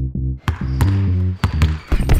Thank 0.00 0.40
you. 2.12 2.19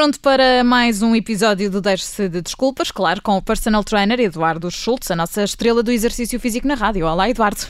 Pronto 0.00 0.18
para 0.18 0.64
mais 0.64 1.02
um 1.02 1.14
episódio 1.14 1.70
do 1.70 1.78
Deixe-se 1.78 2.26
de 2.26 2.40
Desculpas, 2.40 2.90
claro, 2.90 3.20
com 3.20 3.36
o 3.36 3.42
personal 3.42 3.84
trainer 3.84 4.18
Eduardo 4.18 4.70
Schultz, 4.70 5.10
a 5.10 5.14
nossa 5.14 5.44
estrela 5.44 5.82
do 5.82 5.92
exercício 5.92 6.40
físico 6.40 6.66
na 6.66 6.74
rádio. 6.74 7.06
Olá, 7.06 7.28
Eduardo. 7.28 7.60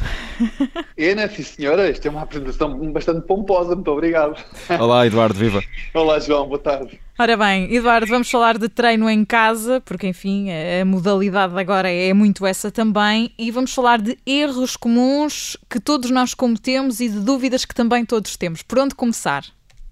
Ena, 0.97 1.27
sim 1.35 1.43
senhora, 1.43 1.91
isto 1.91 2.07
é 2.07 2.11
uma 2.13 2.23
apresentação 2.23 2.93
bastante 2.93 3.27
pomposa, 3.27 3.75
muito 3.75 3.91
obrigado. 3.91 4.41
Olá, 4.79 5.05
Eduardo, 5.09 5.37
viva. 5.37 5.61
Olá, 5.93 6.21
João, 6.21 6.47
boa 6.47 6.61
tarde. 6.61 7.01
Ora 7.19 7.37
bem, 7.37 7.75
Eduardo, 7.75 8.07
vamos 8.07 8.31
falar 8.31 8.59
de 8.59 8.69
treino 8.69 9.11
em 9.11 9.25
casa, 9.25 9.81
porque 9.81 10.07
enfim, 10.07 10.51
a 10.53 10.85
modalidade 10.85 11.59
agora 11.59 11.91
é 11.91 12.15
muito 12.15 12.47
essa 12.47 12.71
também, 12.71 13.35
e 13.37 13.51
vamos 13.51 13.75
falar 13.75 14.01
de 14.01 14.17
erros 14.25 14.77
comuns 14.77 15.57
que 15.69 15.81
todos 15.81 16.13
nós 16.13 16.33
cometemos 16.33 17.01
e 17.01 17.09
de 17.09 17.19
dúvidas 17.19 17.65
que 17.65 17.75
também 17.75 18.07
todos 18.07 18.37
temos. 18.37 18.63
Por 18.63 18.79
onde 18.79 18.95
começar? 18.95 19.43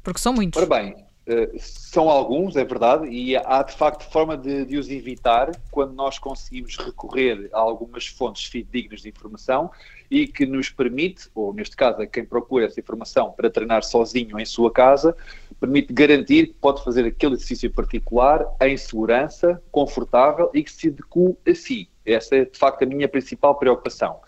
Porque 0.04 0.20
são 0.20 0.32
muitos. 0.32 0.62
Ora 0.62 0.80
bem, 0.80 1.07
eh, 1.28 1.50
são 1.58 2.08
alguns, 2.08 2.56
é 2.56 2.64
verdade, 2.64 3.06
e 3.06 3.36
há 3.36 3.62
de 3.62 3.74
facto 3.74 4.10
forma 4.10 4.34
de, 4.34 4.64
de, 4.64 4.78
os 4.78 4.88
evitar 4.88 5.50
quando 5.70 5.92
nós 5.92 6.18
conseguimos 6.18 6.78
recorrer 6.78 7.50
a 7.52 7.58
algumas 7.58 8.06
fontes 8.06 8.46
fidedignas 8.46 9.02
de 9.02 9.10
informação 9.10 9.70
e 10.10 10.26
que 10.26 10.46
nos 10.46 10.70
permite, 10.70 11.28
ou 11.34 11.52
neste 11.52 11.76
caso 11.76 12.00
a 12.00 12.06
quem 12.06 12.24
procura 12.24 12.64
essa 12.64 12.80
informação 12.80 13.30
para 13.30 13.50
treinar 13.50 13.84
sozinho 13.84 14.40
em 14.40 14.46
sua 14.46 14.72
casa, 14.72 15.14
permite 15.60 15.92
garantir 15.92 16.46
que 16.46 16.54
pode 16.54 16.82
fazer 16.82 17.04
aquele 17.04 17.34
exercício 17.34 17.70
particular 17.70 18.46
em 18.62 18.74
segurança, 18.78 19.62
confortável 19.70 20.50
e 20.54 20.62
que 20.62 20.72
se 20.72 20.88
adeque 20.88 21.36
a 21.46 21.54
si. 21.54 21.90
Essa 22.06 22.36
é 22.36 22.44
de 22.46 22.56
facto 22.58 22.84
a 22.84 22.86
minha 22.86 23.06
principal 23.06 23.54
preocupação. 23.56 24.18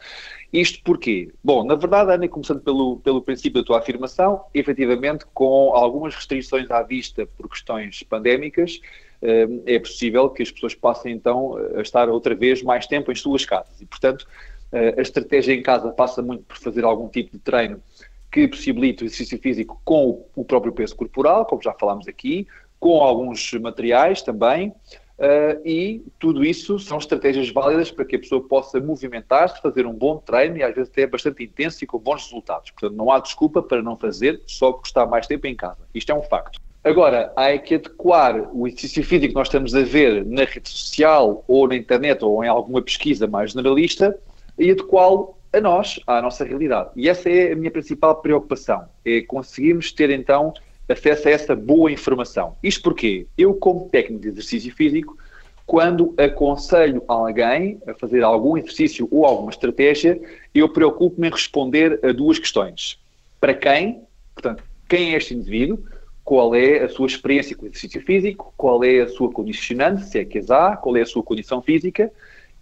Isto 0.52 0.82
porquê? 0.82 1.32
Bom, 1.44 1.64
na 1.64 1.76
verdade, 1.76 2.12
Ana, 2.12 2.26
começando 2.28 2.60
pelo, 2.60 2.96
pelo 2.98 3.22
princípio 3.22 3.62
da 3.62 3.66
tua 3.66 3.78
afirmação, 3.78 4.44
efetivamente, 4.52 5.24
com 5.32 5.74
algumas 5.74 6.14
restrições 6.14 6.68
à 6.70 6.82
vista 6.82 7.24
por 7.24 7.48
questões 7.48 8.02
pandémicas, 8.02 8.80
eh, 9.22 9.46
é 9.66 9.78
possível 9.78 10.28
que 10.28 10.42
as 10.42 10.50
pessoas 10.50 10.74
passem 10.74 11.12
então 11.12 11.56
a 11.76 11.82
estar 11.82 12.08
outra 12.08 12.34
vez 12.34 12.62
mais 12.62 12.86
tempo 12.86 13.12
em 13.12 13.14
suas 13.14 13.44
casas. 13.44 13.80
E, 13.80 13.86
portanto, 13.86 14.26
eh, 14.72 14.94
a 14.98 15.00
estratégia 15.02 15.54
em 15.54 15.62
casa 15.62 15.90
passa 15.92 16.20
muito 16.20 16.42
por 16.42 16.56
fazer 16.56 16.84
algum 16.84 17.08
tipo 17.08 17.30
de 17.30 17.38
treino 17.38 17.80
que 18.30 18.48
possibilite 18.48 19.04
o 19.04 19.06
exercício 19.06 19.38
físico 19.38 19.80
com 19.84 20.24
o 20.34 20.44
próprio 20.44 20.72
peso 20.72 20.96
corporal, 20.96 21.46
como 21.46 21.62
já 21.62 21.72
falámos 21.74 22.08
aqui, 22.08 22.46
com 22.78 23.02
alguns 23.02 23.52
materiais 23.54 24.22
também, 24.22 24.72
Uh, 25.20 25.60
e 25.66 26.02
tudo 26.18 26.42
isso 26.42 26.78
são 26.78 26.96
estratégias 26.96 27.50
válidas 27.50 27.90
para 27.90 28.06
que 28.06 28.16
a 28.16 28.18
pessoa 28.18 28.42
possa 28.42 28.80
movimentar-se, 28.80 29.60
fazer 29.60 29.84
um 29.84 29.92
bom 29.92 30.16
treino 30.16 30.56
e 30.56 30.62
às 30.62 30.74
vezes 30.74 30.90
até 30.90 31.06
bastante 31.06 31.44
intenso 31.44 31.84
e 31.84 31.86
com 31.86 31.98
bons 31.98 32.24
resultados. 32.24 32.70
Portanto, 32.70 32.96
não 32.96 33.12
há 33.12 33.18
desculpa 33.18 33.62
para 33.62 33.82
não 33.82 33.98
fazer 33.98 34.40
só 34.46 34.72
porque 34.72 34.88
está 34.88 35.04
mais 35.04 35.26
tempo 35.26 35.46
em 35.46 35.54
casa. 35.54 35.76
Isto 35.94 36.12
é 36.12 36.14
um 36.14 36.22
facto. 36.22 36.58
Agora, 36.82 37.30
há 37.36 37.58
que 37.58 37.74
adequar 37.74 38.48
o 38.56 38.66
exercício 38.66 39.04
físico 39.04 39.28
que 39.28 39.34
nós 39.34 39.48
estamos 39.48 39.74
a 39.74 39.82
ver 39.82 40.24
na 40.24 40.44
rede 40.44 40.70
social 40.70 41.44
ou 41.46 41.68
na 41.68 41.76
internet 41.76 42.24
ou 42.24 42.42
em 42.42 42.48
alguma 42.48 42.80
pesquisa 42.80 43.26
mais 43.26 43.50
generalista 43.50 44.18
e 44.58 44.70
adequá-lo 44.70 45.36
a 45.52 45.60
nós, 45.60 46.00
à 46.06 46.22
nossa 46.22 46.44
realidade. 46.44 46.88
E 46.96 47.10
essa 47.10 47.28
é 47.28 47.52
a 47.52 47.56
minha 47.56 47.70
principal 47.70 48.22
preocupação, 48.22 48.86
é 49.04 49.20
conseguirmos 49.20 49.92
ter 49.92 50.08
então 50.08 50.54
acesso 50.90 51.28
a 51.28 51.30
essa 51.30 51.56
boa 51.56 51.90
informação. 51.90 52.56
Isto 52.62 52.82
porque 52.82 53.26
eu, 53.38 53.54
como 53.54 53.88
técnico 53.88 54.22
de 54.22 54.28
exercício 54.28 54.74
físico, 54.74 55.16
quando 55.66 56.14
aconselho 56.18 57.02
alguém 57.06 57.80
a 57.86 57.94
fazer 57.94 58.24
algum 58.24 58.56
exercício 58.56 59.06
ou 59.10 59.24
alguma 59.24 59.50
estratégia, 59.50 60.20
eu 60.52 60.68
preocupo-me 60.68 61.28
em 61.28 61.30
responder 61.30 62.00
a 62.04 62.10
duas 62.10 62.38
questões. 62.38 62.98
Para 63.40 63.54
quem? 63.54 64.02
Portanto, 64.34 64.64
quem 64.88 65.14
é 65.14 65.16
este 65.16 65.34
indivíduo? 65.34 65.78
Qual 66.24 66.54
é 66.54 66.82
a 66.82 66.88
sua 66.88 67.06
experiência 67.06 67.56
com 67.56 67.64
o 67.64 67.68
exercício 67.68 68.00
físico? 68.02 68.52
Qual 68.56 68.82
é 68.82 69.00
a 69.00 69.08
sua 69.08 69.30
condicionante, 69.30 70.06
se 70.06 70.18
é 70.18 70.24
que 70.24 70.38
as 70.38 70.50
há? 70.50 70.76
Qual 70.76 70.96
é 70.96 71.02
a 71.02 71.06
sua 71.06 71.22
condição 71.22 71.62
física? 71.62 72.10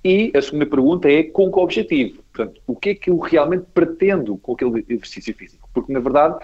E 0.05 0.31
a 0.35 0.41
segunda 0.43 0.67
pergunta 0.67 1.11
é 1.11 1.23
com 1.23 1.51
que 1.51 1.59
objetivo? 1.59 2.23
Portanto, 2.33 2.61
o 2.67 2.77
que 2.77 2.91
é 2.91 2.95
que 2.95 3.11
eu 3.11 3.19
realmente 3.19 3.65
pretendo 3.75 4.37
com 4.37 4.53
aquele 4.53 4.85
exercício 4.89 5.35
físico? 5.35 5.69
Porque, 5.73 5.93
na 5.93 6.01
verdade, 6.01 6.39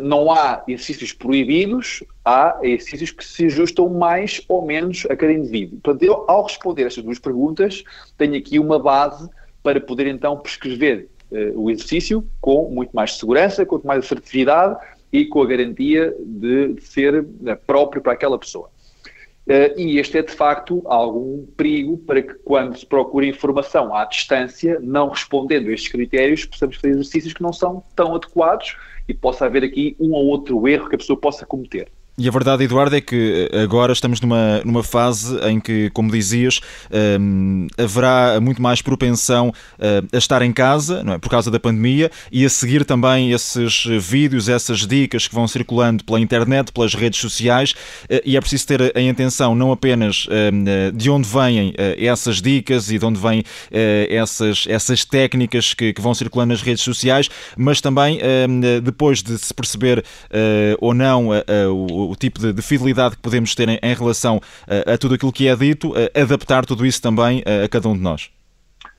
não 0.00 0.30
há 0.30 0.62
exercícios 0.68 1.12
proibidos, 1.12 2.04
há 2.24 2.58
exercícios 2.62 3.10
que 3.10 3.24
se 3.24 3.46
ajustam 3.46 3.88
mais 3.88 4.40
ou 4.48 4.64
menos 4.64 5.04
a 5.10 5.16
cada 5.16 5.32
indivíduo. 5.32 5.80
Portanto, 5.82 6.02
eu, 6.02 6.24
ao 6.28 6.44
responder 6.44 6.84
estas 6.84 7.02
duas 7.02 7.18
perguntas, 7.18 7.82
tenho 8.16 8.36
aqui 8.36 8.58
uma 8.58 8.78
base 8.78 9.28
para 9.66 9.80
poder 9.80 10.06
então 10.06 10.38
prescrever 10.38 11.08
uh, 11.32 11.60
o 11.60 11.68
exercício 11.68 12.24
com 12.40 12.70
muito 12.70 12.94
mais 12.94 13.18
segurança, 13.18 13.66
com 13.66 13.74
muito 13.74 13.86
mais 13.88 14.04
assertividade 14.04 14.78
e 15.12 15.24
com 15.24 15.42
a 15.42 15.46
garantia 15.46 16.14
de, 16.20 16.74
de 16.74 16.84
ser 16.84 17.20
uh, 17.20 17.26
próprio 17.66 18.00
para 18.00 18.12
aquela 18.12 18.38
pessoa. 18.38 18.70
Uh, 19.46 19.76
e 19.76 19.98
este 19.98 20.18
é 20.18 20.22
de 20.22 20.32
facto 20.32 20.82
algum 20.86 21.44
perigo 21.56 21.98
para 21.98 22.22
que, 22.22 22.34
quando 22.44 22.78
se 22.78 22.86
procura 22.86 23.26
informação 23.26 23.92
à 23.92 24.04
distância, 24.04 24.78
não 24.80 25.08
respondendo 25.08 25.68
a 25.68 25.72
estes 25.72 25.90
critérios, 25.90 26.44
possamos 26.44 26.76
fazer 26.76 26.90
exercícios 26.90 27.32
que 27.32 27.42
não 27.42 27.52
são 27.52 27.82
tão 27.96 28.14
adequados 28.14 28.76
e 29.08 29.14
possa 29.14 29.46
haver 29.46 29.64
aqui 29.64 29.96
um 29.98 30.12
ou 30.12 30.26
outro 30.26 30.66
erro 30.66 30.88
que 30.88 30.94
a 30.94 30.98
pessoa 30.98 31.18
possa 31.18 31.46
cometer. 31.46 31.90
E 32.18 32.26
a 32.26 32.30
verdade, 32.30 32.64
Eduardo, 32.64 32.96
é 32.96 33.00
que 33.02 33.50
eh, 33.52 33.60
agora 33.60 33.92
estamos 33.92 34.22
numa, 34.22 34.62
numa 34.64 34.82
fase 34.82 35.36
em 35.50 35.60
que, 35.60 35.90
como 35.90 36.10
dizias, 36.10 36.62
um, 37.20 37.66
haverá 37.76 38.40
muito 38.40 38.62
mais 38.62 38.80
propensão 38.80 39.50
uh, 39.50 40.08
a 40.10 40.16
estar 40.16 40.40
em 40.40 40.50
casa, 40.50 41.04
não 41.04 41.12
é? 41.12 41.18
por 41.18 41.28
causa 41.28 41.50
da 41.50 41.60
pandemia, 41.60 42.10
e 42.32 42.46
a 42.46 42.48
seguir 42.48 42.86
também 42.86 43.32
esses 43.32 43.84
vídeos, 44.00 44.48
essas 44.48 44.86
dicas 44.86 45.28
que 45.28 45.34
vão 45.34 45.46
circulando 45.46 46.04
pela 46.04 46.18
internet, 46.18 46.72
pelas 46.72 46.94
redes 46.94 47.20
sociais, 47.20 47.72
uh, 48.04 48.22
e 48.24 48.34
é 48.34 48.40
preciso 48.40 48.66
ter 48.66 48.96
em 48.96 49.10
atenção 49.10 49.54
não 49.54 49.70
apenas 49.70 50.26
uh, 50.26 50.92
de 50.94 51.10
onde 51.10 51.28
vêm 51.28 51.74
essas 51.98 52.40
dicas 52.40 52.90
e 52.90 52.98
de 52.98 53.04
onde 53.04 53.20
vêm 53.20 53.44
essas, 54.08 54.64
essas 54.68 55.04
técnicas 55.04 55.74
que, 55.74 55.92
que, 55.92 56.00
vão 56.00 56.14
circulando 56.14 56.52
nas 56.52 56.62
redes 56.62 56.82
sociais, 56.82 57.28
mas 57.56 57.80
também 57.80 58.20
depois 58.82 59.22
de 59.22 59.36
se 59.38 59.52
perceber 59.52 60.04
ou 60.80 60.94
não 60.94 61.30
o 61.70 62.05
o 62.10 62.16
tipo 62.16 62.40
de, 62.40 62.52
de, 62.52 62.62
fidelidade 62.62 63.16
que 63.16 63.22
podemos 63.22 63.54
ter 63.54 63.68
em, 63.68 63.78
em 63.82 63.94
relação 63.94 64.40
a, 64.66 64.94
a, 64.94 64.98
tudo 64.98 65.14
aquilo 65.14 65.32
que 65.32 65.48
é 65.48 65.56
dito, 65.56 65.92
adaptar 66.14 66.64
tudo 66.64 66.84
isso 66.86 67.00
também 67.00 67.42
a, 67.46 67.64
a 67.64 67.68
cada 67.68 67.88
um 67.88 67.94
de 67.94 68.00
nós. 68.00 68.30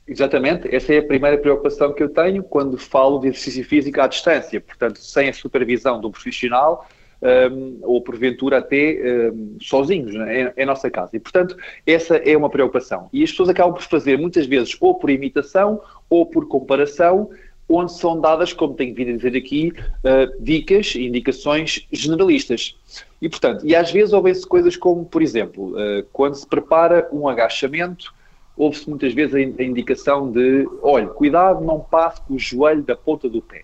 Exatamente, 0.08 0.74
essa 0.74 0.94
é 0.94 1.00
a 1.00 1.04
primeira 1.04 1.38
preocupação 1.38 1.94
que 1.94 2.02
eu 2.02 2.08
tenho 2.08 2.42
quando 2.42 2.78
falo 2.78 3.20
de 3.20 3.28
exercício 3.28 3.66
físico 3.66 4.00
à 4.00 4.08
distância, 4.08 4.62
portanto, 4.62 5.00
sem 5.00 5.28
a 5.28 5.34
supervisão 5.34 6.00
de 6.00 6.08
um 6.08 6.12
profissional 6.12 6.88
um, 7.22 7.80
ou 7.82 8.02
porventura 8.02 8.60
até 8.60 9.32
um, 9.34 9.58
sozinhos 9.62 10.14
né, 10.14 10.54
em, 10.58 10.62
em, 10.64 10.66
nossa 10.66 10.90
casa. 10.90 11.12
E, 11.14 11.20
portanto, 11.20 11.58
essa 11.86 12.18
é 12.18 12.38
uma 12.38 12.50
preocupação. 12.50 13.10
E 13.12 13.24
as 13.24 13.32
pessoas 13.32 13.50
acabam 13.50 13.74
por 13.74 13.84
fazer 13.84 14.18
muitas 14.18 14.46
vezes 14.46 14.78
ou 14.80 14.96
por 14.96 15.10
imitação 15.10 15.82
ou 16.10 16.26
por 16.26 16.48
comparação 16.48 17.30
onde 17.70 17.92
são 17.94 18.20
dadas, 18.20 18.54
como 18.54 18.74
tenho 18.74 18.96
vindo 18.96 19.12
a 19.12 19.16
dizer 19.18 19.38
aqui, 19.38 19.74
uh, 20.04 20.42
dicas 20.44 20.96
e 20.96 21.06
indicações 21.06 21.86
generalistas. 21.92 22.76
E, 23.22 23.28
portanto, 23.28 23.66
e 23.66 23.76
às 23.76 23.92
vezes 23.92 24.14
ouvem-se 24.14 24.48
coisas 24.48 24.78
como, 24.78 25.04
por 25.04 25.22
exemplo, 25.22 25.74
uh, 25.74 26.06
quando 26.14 26.36
se 26.36 26.48
prepara 26.48 27.10
um 27.12 27.28
agachamento, 27.28 28.14
ouve-se 28.56 28.90
muitas 28.90 29.14
vezes 29.14 29.36
a, 29.36 29.38
a 29.38 29.66
indicação 29.66 30.32
de, 30.32 30.68
olha, 30.82 31.08
cuidado, 31.08 31.64
não 31.64 31.80
passe 31.80 32.22
com 32.22 32.36
o 32.36 32.40
joelho 32.40 32.84
da 32.84 32.96
ponta 32.96 33.28
do 33.28 33.42
pé. 33.42 33.64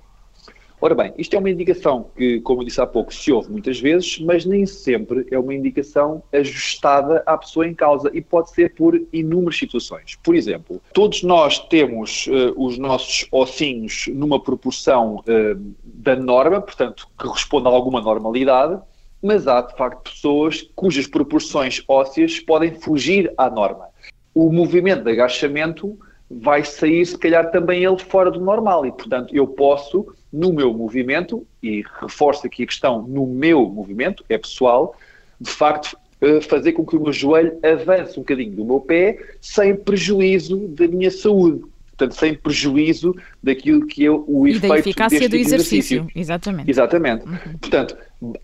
Ora 0.84 0.96
bem, 0.96 1.14
isto 1.18 1.34
é 1.34 1.40
uma 1.40 1.50
indicação 1.50 2.08
que, 2.14 2.42
como 2.42 2.62
eu 2.62 2.66
disse 2.66 2.82
há 2.82 2.86
pouco, 2.86 3.14
se 3.14 3.32
ouve 3.32 3.50
muitas 3.50 3.80
vezes, 3.80 4.20
mas 4.20 4.44
nem 4.44 4.66
sempre 4.66 5.26
é 5.32 5.40
uma 5.40 5.54
indicação 5.54 6.22
ajustada 6.34 7.24
à 7.26 7.38
pessoa 7.38 7.66
em 7.66 7.74
causa 7.74 8.12
e 8.14 8.20
pode 8.20 8.52
ser 8.52 8.76
por 8.76 9.02
inúmeras 9.14 9.58
situações. 9.58 10.18
Por 10.22 10.36
exemplo, 10.36 10.82
todos 10.92 11.24
nós 11.24 11.58
temos 11.58 12.28
uh, 12.28 12.54
os 12.58 12.78
nossos 12.78 13.26
ossinhos 13.32 14.08
numa 14.14 14.44
proporção 14.44 15.20
uh, 15.20 15.74
da 15.86 16.18
norma, 16.18 16.60
portanto, 16.60 17.08
que 17.18 17.30
responde 17.30 17.66
a 17.70 17.72
alguma 17.72 18.02
normalidade, 18.02 18.78
mas 19.22 19.48
há 19.48 19.62
de 19.62 19.78
facto 19.78 20.12
pessoas 20.12 20.70
cujas 20.76 21.08
proporções 21.08 21.82
ósseas 21.88 22.42
podem 22.42 22.74
fugir 22.74 23.34
à 23.38 23.50
norma. 23.50 23.88
O 24.36 24.52
movimento 24.52 25.06
de 25.06 25.12
agachamento 25.12 25.98
vai 26.30 26.62
sair, 26.66 27.06
se 27.06 27.18
calhar, 27.18 27.52
também 27.52 27.86
ele 27.86 28.00
fora 28.00 28.30
do 28.30 28.42
normal 28.42 28.86
e, 28.86 28.92
portanto, 28.92 29.34
eu 29.34 29.48
posso 29.48 30.14
no 30.34 30.52
meu 30.52 30.74
movimento, 30.74 31.46
e 31.62 31.84
reforço 32.02 32.48
aqui 32.48 32.64
a 32.64 32.66
questão 32.66 33.04
no 33.04 33.28
meu 33.28 33.70
movimento, 33.70 34.26
é 34.28 34.38
pessoal, 34.38 34.96
de 35.40 35.52
facto 35.52 35.96
eh, 36.24 36.40
fazer 36.42 36.72
com 36.72 36.86
que 36.86 36.96
o 36.96 37.02
meu 37.02 37.12
joelho 37.12 37.60
avance 37.62 38.18
um 38.18 38.24
bocadinho 38.24 38.56
do 38.56 38.64
meu 38.64 38.80
pé 38.80 39.20
sem 39.42 39.76
prejuízo 39.76 40.70
da 40.70 40.88
minha 40.88 41.12
saúde. 41.12 41.66
portanto, 41.90 42.16
sem 42.16 42.34
prejuízo 42.34 43.16
daquilo 43.42 43.86
que 43.86 44.06
é 44.06 44.10
o 44.10 44.48
e 44.48 44.52
efeito 44.52 44.68
da 44.68 44.80
eficácia 44.80 45.20
deste 45.20 45.30
do 45.30 45.36
exercício. 45.36 45.98
exercício. 45.98 46.20
Exatamente. 46.20 46.72
Exatamente. 46.72 47.26
Uhum. 47.28 47.58
Portanto, 47.60 47.98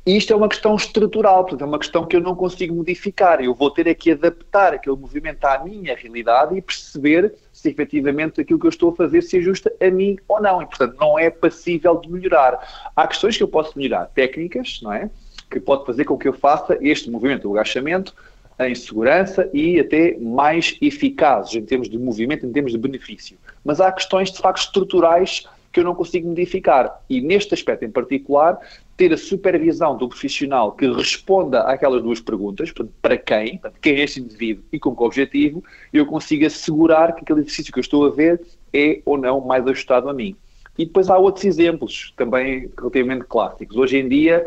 isto 0.06 0.34
é 0.34 0.36
uma 0.36 0.50
questão 0.50 0.76
estrutural, 0.76 1.44
portanto, 1.44 1.62
é 1.62 1.66
uma 1.66 1.80
questão 1.80 2.06
que 2.06 2.16
eu 2.16 2.22
não 2.22 2.36
consigo 2.36 2.76
modificar. 2.76 3.42
Eu 3.42 3.56
vou 3.56 3.72
ter 3.72 3.88
é 3.88 3.94
que 3.94 4.12
adaptar 4.12 4.74
aquele 4.74 4.98
movimento 4.98 5.44
à 5.46 5.64
minha 5.64 5.96
realidade 5.96 6.56
e 6.58 6.62
perceber 6.62 7.34
se 7.60 7.70
efetivamente 7.70 8.40
aquilo 8.40 8.58
que 8.58 8.66
eu 8.66 8.70
estou 8.70 8.92
a 8.92 8.96
fazer 8.96 9.22
se 9.22 9.38
ajusta 9.38 9.72
a 9.82 9.92
mim 9.92 10.18
ou 10.28 10.42
não. 10.42 10.62
E, 10.62 10.66
portanto, 10.66 10.96
não 10.98 11.20
é 11.20 11.30
passível 11.30 11.98
de 11.98 12.10
melhorar. 12.10 12.92
Há 12.96 13.06
questões 13.06 13.36
que 13.36 13.44
eu 13.44 13.50
posso 13.50 13.78
melhorar, 13.78 14.06
técnicas, 14.08 14.80
não 14.82 14.94
é? 14.94 15.10
Que 15.50 15.60
pode 15.60 15.86
fazer 15.86 16.06
com 16.06 16.18
que 16.18 16.28
eu 16.28 16.34
faça 16.34 16.78
este 16.80 17.12
movimento, 17.12 17.50
o 17.50 17.54
agachamento, 17.54 18.16
em 18.60 18.74
segurança 18.76 19.50
e 19.54 19.80
até 19.80 20.18
mais 20.20 20.78
eficazes 20.82 21.56
em 21.56 21.66
termos 21.66 21.90
de 21.90 21.98
movimento, 21.98 22.46
em 22.46 22.52
termos 22.52 22.72
de 22.72 22.78
benefício. 22.78 23.38
Mas 23.64 23.82
há 23.82 23.92
questões, 23.92 24.32
de 24.32 24.40
facto, 24.40 24.60
estruturais 24.60 25.46
que 25.72 25.82
eu 25.82 25.84
não 25.84 25.94
consigo 25.94 26.30
modificar. 26.30 27.02
E 27.10 27.20
neste 27.20 27.54
aspecto 27.54 27.84
em 27.84 27.92
particular, 27.92 28.58
ter 29.00 29.14
a 29.14 29.18
supervisão 29.18 29.96
do 29.96 30.10
profissional 30.10 30.74
que 30.74 30.86
responda 30.92 31.62
àquelas 31.62 32.04
duas 32.04 32.20
perguntas, 32.20 32.74
para 33.02 33.18
quem, 33.18 33.58
para 33.58 33.72
quem 33.82 33.96
é 33.96 34.04
este 34.04 34.20
indivíduo 34.20 34.62
e 34.74 34.78
com 34.78 34.94
que 34.94 35.02
objetivo, 35.02 35.64
eu 35.94 36.06
consigo 36.06 36.46
assegurar 36.46 37.16
que 37.16 37.22
aquele 37.22 37.40
exercício 37.40 37.72
que 37.72 37.80
eu 37.80 37.82
estou 37.82 38.06
a 38.06 38.10
ver 38.10 38.42
é 38.74 39.02
ou 39.06 39.18
não 39.18 39.40
mais 39.40 39.66
ajustado 39.66 40.10
a 40.10 40.14
mim. 40.14 40.36
E 40.78 40.86
depois 40.86 41.10
há 41.10 41.18
outros 41.18 41.46
exemplos, 41.46 42.14
também 42.18 42.70
relativamente 42.78 43.24
clássicos. 43.24 43.78
Hoje 43.78 44.00
em 44.00 44.10
dia, 44.10 44.46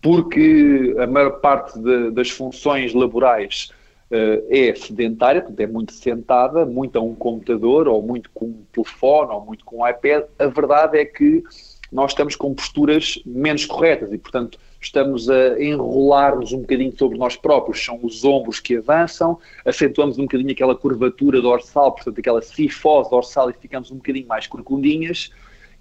porque 0.00 0.96
a 0.98 1.06
maior 1.06 1.40
parte 1.40 1.78
de, 1.78 2.12
das 2.12 2.30
funções 2.30 2.94
laborais 2.94 3.68
uh, 4.10 4.42
é 4.48 4.74
sedentária, 4.74 5.42
portanto 5.42 5.60
é 5.60 5.66
muito 5.66 5.92
sentada, 5.92 6.64
muito 6.64 6.98
a 6.98 7.02
um 7.02 7.14
computador, 7.14 7.86
ou 7.88 8.00
muito 8.00 8.30
com 8.32 8.46
um 8.46 8.64
telefone, 8.72 9.32
ou 9.32 9.44
muito 9.44 9.66
com 9.66 9.82
um 9.82 9.86
iPad, 9.86 10.24
a 10.38 10.46
verdade 10.46 10.96
é 10.96 11.04
que 11.04 11.44
nós 11.92 12.12
estamos 12.12 12.34
com 12.34 12.54
posturas 12.54 13.20
menos 13.26 13.66
corretas 13.66 14.10
e, 14.12 14.18
portanto, 14.18 14.58
estamos 14.80 15.28
a 15.28 15.62
enrolar-nos 15.62 16.52
um 16.52 16.60
bocadinho 16.60 16.96
sobre 16.96 17.18
nós 17.18 17.36
próprios. 17.36 17.84
São 17.84 18.00
os 18.02 18.24
ombros 18.24 18.58
que 18.58 18.76
avançam, 18.76 19.38
acentuamos 19.64 20.18
um 20.18 20.22
bocadinho 20.22 20.50
aquela 20.50 20.74
curvatura 20.74 21.42
dorsal, 21.42 21.92
portanto, 21.92 22.18
aquela 22.18 22.40
cifose 22.40 23.10
dorsal 23.10 23.50
e 23.50 23.52
ficamos 23.52 23.90
um 23.90 23.96
bocadinho 23.96 24.26
mais 24.26 24.46
corcundinhas. 24.46 25.30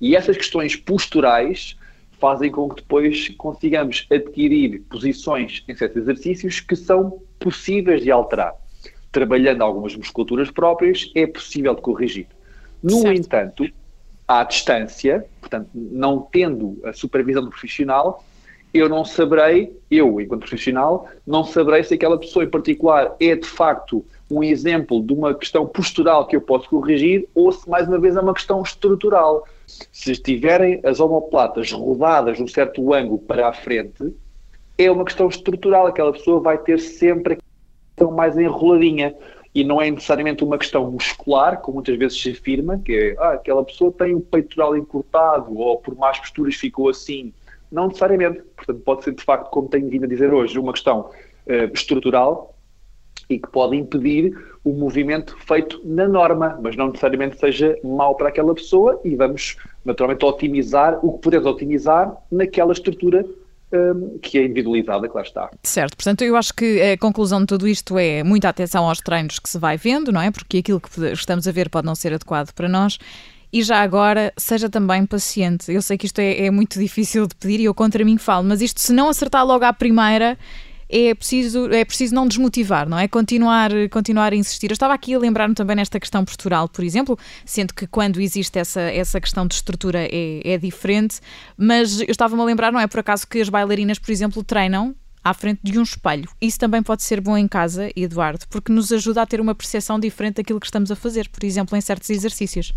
E 0.01 0.13
essas 0.15 0.35
questões 0.35 0.75
posturais 0.75 1.77
fazem 2.19 2.51
com 2.51 2.67
que 2.69 2.81
depois 2.81 3.29
consigamos 3.37 4.05
adquirir 4.11 4.81
posições 4.89 5.63
em 5.67 5.75
certos 5.75 6.03
exercícios 6.03 6.59
que 6.59 6.75
são 6.75 7.21
possíveis 7.39 8.03
de 8.03 8.11
alterar. 8.11 8.53
Trabalhando 9.11 9.61
algumas 9.61 9.95
musculaturas 9.95 10.51
próprias, 10.51 11.09
é 11.15 11.25
possível 11.25 11.73
de 11.73 11.81
corrigir. 11.81 12.27
No 12.83 13.01
certo. 13.01 13.17
entanto, 13.17 13.65
à 14.39 14.43
distância, 14.43 15.25
portanto, 15.39 15.69
não 15.73 16.27
tendo 16.31 16.79
a 16.83 16.93
supervisão 16.93 17.43
do 17.43 17.49
profissional, 17.49 18.23
eu 18.73 18.87
não 18.87 19.03
saberei, 19.03 19.77
eu, 19.89 20.21
enquanto 20.21 20.41
profissional, 20.41 21.07
não 21.27 21.43
saberei 21.43 21.83
se 21.83 21.93
aquela 21.93 22.17
pessoa 22.17 22.45
em 22.45 22.49
particular 22.49 23.15
é 23.19 23.35
de 23.35 23.47
facto 23.47 24.05
um 24.29 24.41
exemplo 24.41 25.03
de 25.03 25.11
uma 25.11 25.35
questão 25.35 25.67
postural 25.67 26.25
que 26.25 26.37
eu 26.37 26.41
posso 26.41 26.69
corrigir 26.69 27.27
ou 27.35 27.51
se 27.51 27.69
mais 27.69 27.87
uma 27.87 27.99
vez 27.99 28.15
é 28.15 28.21
uma 28.21 28.33
questão 28.33 28.61
estrutural 28.61 29.45
se 29.91 30.11
estiverem 30.11 30.79
as 30.83 30.99
omoplatas 30.99 31.71
rodadas 31.71 32.39
num 32.39 32.47
certo 32.47 32.93
ângulo 32.93 33.19
para 33.19 33.47
a 33.47 33.53
frente, 33.53 34.13
é 34.77 34.89
uma 34.91 35.05
questão 35.05 35.27
estrutural. 35.27 35.87
Aquela 35.87 36.11
pessoa 36.11 36.39
vai 36.39 36.57
ter 36.57 36.79
sempre 36.79 37.33
a 37.33 37.37
questão 37.95 38.15
mais 38.15 38.37
enroladinha. 38.37 39.13
E 39.53 39.63
não 39.63 39.81
é 39.81 39.91
necessariamente 39.91 40.43
uma 40.43 40.57
questão 40.57 40.89
muscular, 40.89 41.59
como 41.61 41.75
muitas 41.75 41.97
vezes 41.97 42.21
se 42.21 42.31
afirma, 42.31 42.79
que 42.79 42.93
é 42.93 43.15
ah, 43.19 43.33
aquela 43.33 43.63
pessoa 43.65 43.91
tem 43.91 44.15
o 44.15 44.21
peitoral 44.21 44.77
encurtado 44.77 45.57
ou 45.57 45.77
por 45.77 45.95
más 45.95 46.17
posturas 46.19 46.55
ficou 46.55 46.89
assim. 46.89 47.33
Não 47.71 47.87
necessariamente. 47.87 48.41
Portanto, 48.55 48.79
pode 48.81 49.03
ser 49.03 49.13
de 49.13 49.23
facto, 49.23 49.49
como 49.49 49.67
tenho 49.67 49.89
vindo 49.89 50.05
a 50.05 50.07
dizer 50.07 50.33
hoje, 50.33 50.57
uma 50.57 50.71
questão 50.71 51.09
uh, 51.47 51.73
estrutural 51.73 52.55
e 53.29 53.39
que 53.39 53.49
pode 53.49 53.75
impedir 53.77 54.37
o 54.63 54.73
movimento 54.73 55.37
feito 55.39 55.81
na 55.83 56.07
norma, 56.07 56.59
mas 56.61 56.75
não 56.75 56.87
necessariamente 56.87 57.39
seja 57.39 57.77
mau 57.83 58.15
para 58.15 58.29
aquela 58.29 58.53
pessoa 58.53 58.99
e 59.03 59.15
vamos 59.15 59.57
naturalmente 59.83 60.23
otimizar 60.25 60.99
o 61.03 61.13
que 61.13 61.21
podemos 61.21 61.47
otimizar 61.47 62.15
naquela 62.31 62.73
estrutura 62.73 63.25
um, 63.73 64.19
que 64.19 64.37
é 64.37 64.45
individualizada, 64.45 65.09
lá 65.13 65.21
está. 65.21 65.49
Certo, 65.63 65.95
portanto 65.95 66.23
eu 66.23 66.35
acho 66.35 66.53
que 66.53 66.81
a 66.81 66.97
conclusão 66.97 67.41
de 67.41 67.47
tudo 67.47 67.67
isto 67.67 67.97
é 67.97 68.23
muita 68.23 68.49
atenção 68.49 68.87
aos 68.87 68.99
treinos 68.99 69.39
que 69.39 69.49
se 69.49 69.57
vai 69.57 69.77
vendo, 69.77 70.11
não 70.11 70.21
é? 70.21 70.31
Porque 70.31 70.57
aquilo 70.57 70.79
que 70.79 70.89
estamos 71.11 71.47
a 71.47 71.51
ver 71.51 71.69
pode 71.69 71.85
não 71.85 71.95
ser 71.95 72.13
adequado 72.13 72.51
para 72.53 72.67
nós. 72.67 72.97
E 73.53 73.61
já 73.63 73.81
agora, 73.81 74.31
seja 74.37 74.69
também 74.69 75.05
paciente. 75.05 75.71
Eu 75.71 75.81
sei 75.81 75.97
que 75.97 76.05
isto 76.05 76.19
é, 76.19 76.45
é 76.45 76.51
muito 76.51 76.79
difícil 76.79 77.27
de 77.27 77.35
pedir 77.35 77.59
e 77.59 77.65
eu 77.65 77.73
contra 77.73 78.03
mim 78.05 78.17
falo, 78.17 78.47
mas 78.47 78.61
isto 78.61 78.79
se 78.79 78.93
não 78.93 79.09
acertar 79.09 79.45
logo 79.45 79.65
à 79.65 79.73
primeira, 79.73 80.37
é 80.91 81.15
preciso, 81.15 81.71
é 81.71 81.85
preciso 81.85 82.13
não 82.13 82.27
desmotivar, 82.27 82.87
não 82.87 82.99
é? 82.99 83.07
Continuar, 83.07 83.71
continuar 83.89 84.33
a 84.33 84.35
insistir. 84.35 84.69
Eu 84.69 84.73
estava 84.73 84.93
aqui 84.93 85.13
a 85.13 85.19
lembrar-me 85.19 85.55
também 85.55 85.75
nesta 85.75 85.99
questão 85.99 86.25
postural, 86.25 86.67
por 86.67 86.83
exemplo, 86.83 87.17
sendo 87.45 87.73
que 87.73 87.87
quando 87.87 88.19
existe 88.19 88.59
essa, 88.59 88.81
essa 88.81 89.19
questão 89.21 89.47
de 89.47 89.55
estrutura 89.55 89.99
é, 90.01 90.41
é 90.43 90.57
diferente, 90.57 91.19
mas 91.57 92.01
eu 92.01 92.11
estava-me 92.11 92.41
a 92.41 92.45
lembrar, 92.45 92.71
não 92.71 92.79
é 92.79 92.87
por 92.87 92.99
acaso 92.99 93.25
que 93.25 93.39
as 93.39 93.49
bailarinas, 93.49 93.97
por 93.97 94.11
exemplo, 94.11 94.43
treinam 94.43 94.93
à 95.23 95.33
frente 95.33 95.59
de 95.63 95.77
um 95.79 95.83
espelho. 95.83 96.29
Isso 96.41 96.59
também 96.59 96.83
pode 96.83 97.03
ser 97.03 97.21
bom 97.21 97.37
em 97.37 97.47
casa, 97.47 97.89
Eduardo, 97.95 98.45
porque 98.49 98.71
nos 98.71 98.91
ajuda 98.91 99.21
a 99.21 99.25
ter 99.25 99.39
uma 99.39 99.55
percepção 99.55 99.99
diferente 99.99 100.35
daquilo 100.35 100.59
que 100.59 100.65
estamos 100.65 100.91
a 100.91 100.95
fazer, 100.95 101.29
por 101.29 101.43
exemplo, 101.43 101.77
em 101.77 101.81
certos 101.81 102.09
exercícios. 102.09 102.73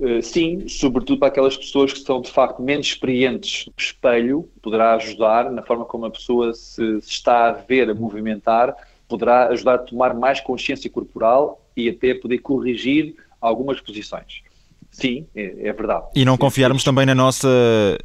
Eh, 0.00 0.22
sim, 0.22 0.68
sobretudo 0.68 1.18
para 1.18 1.28
aquelas 1.28 1.56
pessoas 1.56 1.92
que 1.92 2.00
são 2.00 2.20
de 2.20 2.30
facto 2.30 2.62
menos 2.62 2.86
experientes 2.86 3.66
no 3.66 3.74
espelho, 3.76 4.48
poderá 4.62 4.94
ajudar 4.94 5.50
na 5.50 5.62
forma 5.62 5.84
como 5.84 6.06
a 6.06 6.10
pessoa 6.10 6.54
se, 6.54 7.00
se 7.00 7.10
está 7.10 7.48
a 7.48 7.52
ver, 7.52 7.90
a 7.90 7.94
movimentar, 7.94 8.74
poderá 9.08 9.48
ajudar 9.48 9.74
a 9.74 9.78
tomar 9.78 10.14
mais 10.14 10.40
consciência 10.40 10.88
corporal 10.88 11.60
e 11.76 11.88
até 11.88 12.14
poder 12.14 12.38
corrigir 12.38 13.16
algumas 13.40 13.80
posições. 13.80 14.42
Sim, 14.90 15.26
é, 15.34 15.68
é 15.68 15.72
verdade. 15.72 16.06
E 16.14 16.24
não 16.24 16.36
confiarmos 16.36 16.84
também 16.84 17.04
na 17.04 17.14
nossa 17.14 17.48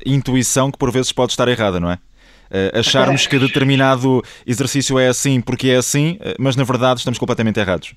intuição, 0.05 0.71
que 0.71 0.77
por 0.77 0.91
vezes 0.91 1.11
pode 1.11 1.31
estar 1.31 1.47
errada, 1.47 1.79
não 1.79 1.91
é? 1.91 1.95
Uh, 1.95 2.79
acharmos 2.79 3.25
que 3.25 3.39
determinado 3.39 4.21
exercício 4.45 4.99
é 4.99 5.07
assim 5.07 5.41
porque 5.41 5.69
é 5.69 5.77
assim, 5.77 6.19
eh, 6.21 6.35
mas 6.37 6.55
na 6.55 6.63
verdade 6.63 6.99
estamos 6.99 7.17
completamente 7.17 7.59
errados. 7.59 7.95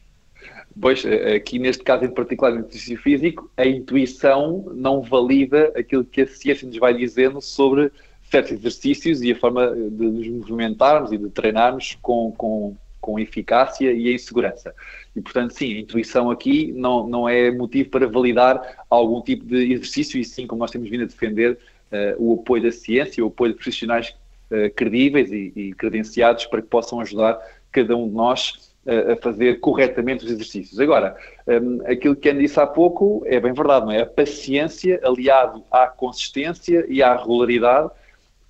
Pois, 0.80 1.04
eh, 1.04 1.36
aqui 1.36 1.58
neste 1.58 1.82
caso 1.82 2.04
em 2.04 2.10
particular 2.10 2.52
no 2.52 2.60
exercício 2.60 2.98
físico, 2.98 3.50
a 3.56 3.66
intuição 3.66 4.70
não 4.74 5.00
valida 5.00 5.72
aquilo 5.76 6.04
que 6.04 6.22
a 6.22 6.26
ciência 6.26 6.66
nos 6.66 6.76
vai 6.76 6.92
dizendo 6.94 7.40
sobre 7.40 7.90
certos 8.30 8.52
exercícios 8.52 9.22
e 9.22 9.32
a 9.32 9.36
forma 9.36 9.74
de 9.74 10.06
nos 10.06 10.28
movimentarmos 10.28 11.12
e 11.12 11.18
de 11.18 11.30
treinarmos 11.30 11.96
com, 12.02 12.32
com, 12.32 12.76
com 13.00 13.18
eficácia 13.18 13.90
e 13.92 14.12
em 14.12 14.18
segurança. 14.18 14.74
E, 15.14 15.20
portanto, 15.20 15.52
sim, 15.52 15.76
a 15.76 15.80
intuição 15.80 16.30
aqui 16.30 16.72
não, 16.72 17.08
não 17.08 17.28
é 17.28 17.50
motivo 17.50 17.88
para 17.88 18.06
validar 18.06 18.84
algum 18.90 19.22
tipo 19.22 19.46
de 19.46 19.72
exercício 19.72 20.20
e 20.20 20.24
sim, 20.24 20.46
como 20.46 20.58
nós 20.58 20.70
temos 20.70 20.90
vindo 20.90 21.04
a 21.04 21.06
defender, 21.06 21.58
uh, 21.92 22.22
o 22.22 22.34
apoio 22.34 22.64
da 22.64 22.72
ciência, 22.72 23.24
o 23.24 23.28
apoio 23.28 23.52
de 23.52 23.58
profissionais 23.58 24.14
uh, 24.50 24.70
credíveis 24.74 25.32
e, 25.32 25.52
e 25.56 25.72
credenciados 25.72 26.44
para 26.46 26.60
que 26.60 26.68
possam 26.68 27.00
ajudar 27.00 27.38
cada 27.72 27.96
um 27.96 28.08
de 28.08 28.14
nós 28.14 28.65
a 28.86 29.16
fazer 29.16 29.60
corretamente 29.60 30.24
os 30.24 30.30
exercícios. 30.30 30.78
Agora, 30.78 31.16
um, 31.46 31.80
aquilo 31.86 32.14
que 32.14 32.28
Andy 32.28 32.42
disse 32.42 32.60
há 32.60 32.66
pouco 32.66 33.22
é 33.26 33.40
bem 33.40 33.52
verdade, 33.52 33.86
não 33.86 33.92
é? 33.92 34.02
A 34.02 34.06
paciência 34.06 35.00
aliado 35.04 35.64
à 35.70 35.86
consistência 35.86 36.86
e 36.88 37.02
à 37.02 37.16
regularidade, 37.16 37.90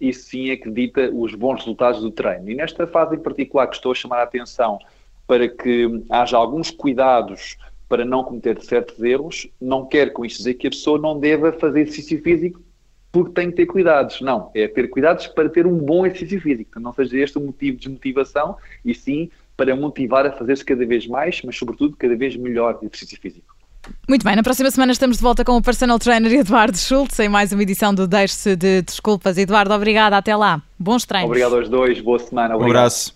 isso 0.00 0.28
sim 0.28 0.50
acredita 0.50 1.11
os 1.12 1.35
bons 1.35 1.61
resultados 1.61 2.02
do 2.02 2.11
treino. 2.11 2.50
E 2.50 2.55
nesta 2.55 2.87
fase 2.87 3.16
em 3.16 3.19
particular 3.19 3.66
que 3.66 3.76
estou 3.76 3.93
a 3.93 3.95
chamar 3.95 4.19
a 4.19 4.25
atenção 4.25 4.78
para 5.26 5.49
que 5.49 6.05
haja 6.11 6.37
alguns 6.37 6.71
cuidados 6.71 7.57
para 7.88 8.05
não 8.05 8.23
cometer 8.23 8.61
certos 8.62 9.02
erros, 9.02 9.49
não 9.61 9.87
quero 9.87 10.12
com 10.12 10.25
isto 10.25 10.38
dizer 10.38 10.55
que 10.55 10.66
a 10.66 10.71
pessoa 10.71 10.99
não 10.99 11.19
deva 11.19 11.52
fazer 11.52 11.83
exercício 11.83 12.21
físico 12.21 12.61
porque 13.11 13.33
tem 13.33 13.50
que 13.50 13.57
ter 13.57 13.66
cuidados. 13.66 14.21
Não, 14.21 14.50
é 14.55 14.69
ter 14.69 14.88
cuidados 14.88 15.26
para 15.28 15.49
ter 15.49 15.66
um 15.66 15.78
bom 15.78 16.05
exercício 16.05 16.40
físico. 16.40 16.78
Não 16.78 16.93
seja 16.93 17.16
este 17.19 17.38
o 17.38 17.40
motivo 17.40 17.78
de 17.78 17.85
desmotivação 17.85 18.57
e 18.85 18.95
sim 18.95 19.31
para 19.57 19.75
motivar 19.75 20.27
a 20.27 20.33
fazer-se 20.33 20.65
cada 20.65 20.85
vez 20.87 21.07
mais, 21.07 21.41
mas 21.43 21.57
sobretudo 21.57 21.97
cada 21.97 22.17
vez 22.17 22.37
melhor 22.37 22.79
exercício 22.83 23.19
físico. 23.21 23.57
Muito 24.09 24.25
bem, 24.25 24.35
na 24.35 24.43
próxima 24.43 24.71
semana 24.71 24.93
estamos 24.93 25.17
de 25.17 25.23
volta 25.23 25.45
com 25.45 25.57
o 25.57 25.63
personal 25.63 25.99
trainer 25.99 26.33
Eduardo 26.33 26.77
Schultz 26.77 27.19
em 27.21 27.29
mais 27.29 27.53
uma 27.53 27.63
edição 27.63 27.95
do 27.95 28.07
Deixe-se 28.07 28.57
de 28.57 28.83
Desculpas. 28.83 29.39
Eduardo, 29.39 29.73
obrigada, 29.73 30.17
até 30.17 30.35
lá. 30.35 30.61
Bons 30.79 31.05
treinos. 31.05 31.31
Obrigado 31.31 31.57
aos 31.57 31.69
dois, 31.69 32.01
boa 32.01 32.19
semana. 32.19 32.57
Obrigado. 32.57 32.69
Um 32.69 32.71
abraço. 32.79 33.15